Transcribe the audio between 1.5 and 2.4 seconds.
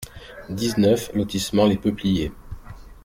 Les Peupliers